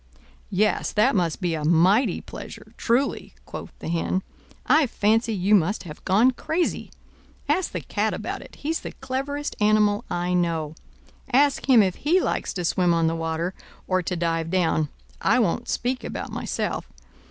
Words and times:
"Yes, 0.49 0.91
that 0.93 1.15
must 1.15 1.41
be 1.41 1.53
a 1.53 1.63
mighty 1.63 2.21
pleasure, 2.21 2.73
truly," 2.75 3.35
quoth 3.45 3.69
the 3.77 3.87
Hen. 3.87 4.23
"I 4.65 4.87
fancy 4.87 5.31
you 5.35 5.53
must 5.53 5.83
have 5.83 6.03
gone 6.05 6.31
crazy. 6.31 6.89
Ask 7.47 7.71
the 7.71 7.81
Cat 7.81 8.11
about 8.11 8.41
it—he's 8.41 8.79
the 8.79 8.93
cleverest 8.93 9.55
animal 9.61 10.03
I 10.09 10.33
know—ask 10.33 11.69
him 11.69 11.83
if 11.83 11.97
he 11.97 12.19
likes 12.19 12.51
to 12.53 12.65
swim 12.65 12.95
on 12.95 13.05
the 13.05 13.15
water, 13.15 13.53
or 13.87 14.01
to 14.01 14.15
dive 14.15 14.49
down: 14.49 14.89
I 15.21 15.37
won't 15.37 15.69
speak 15.69 16.03
about 16.03 16.31
myself. 16.31 16.89